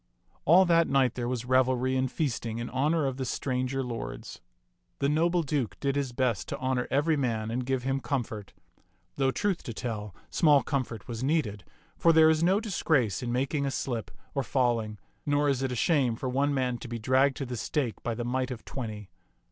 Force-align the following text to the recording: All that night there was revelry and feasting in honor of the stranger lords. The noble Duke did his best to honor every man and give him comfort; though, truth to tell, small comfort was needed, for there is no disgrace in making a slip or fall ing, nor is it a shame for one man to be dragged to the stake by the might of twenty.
All 0.45 0.65
that 0.65 0.87
night 0.87 1.13
there 1.13 1.27
was 1.27 1.45
revelry 1.45 1.95
and 1.95 2.11
feasting 2.11 2.57
in 2.57 2.71
honor 2.71 3.05
of 3.05 3.17
the 3.17 3.23
stranger 3.23 3.83
lords. 3.83 4.41
The 4.97 5.07
noble 5.07 5.43
Duke 5.43 5.79
did 5.79 5.95
his 5.95 6.11
best 6.11 6.47
to 6.47 6.57
honor 6.57 6.87
every 6.89 7.15
man 7.15 7.51
and 7.51 7.63
give 7.67 7.83
him 7.83 7.99
comfort; 7.99 8.51
though, 9.17 9.29
truth 9.29 9.61
to 9.61 9.75
tell, 9.75 10.15
small 10.31 10.63
comfort 10.63 11.07
was 11.07 11.23
needed, 11.23 11.63
for 11.99 12.11
there 12.11 12.31
is 12.31 12.41
no 12.41 12.59
disgrace 12.59 13.21
in 13.21 13.31
making 13.31 13.63
a 13.67 13.69
slip 13.69 14.09
or 14.33 14.41
fall 14.41 14.79
ing, 14.79 14.97
nor 15.23 15.47
is 15.47 15.61
it 15.61 15.71
a 15.71 15.75
shame 15.75 16.15
for 16.15 16.27
one 16.29 16.51
man 16.51 16.79
to 16.79 16.87
be 16.87 16.97
dragged 16.97 17.37
to 17.37 17.45
the 17.45 17.55
stake 17.55 18.01
by 18.01 18.15
the 18.15 18.25
might 18.25 18.49
of 18.49 18.65
twenty. 18.65 19.11